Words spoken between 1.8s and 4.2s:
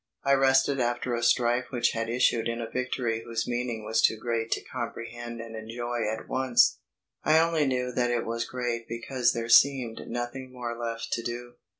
had issued in a victory whose meaning was too